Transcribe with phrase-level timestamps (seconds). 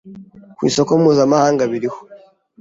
[0.55, 1.99] ku isoko mpuzamahanga biriho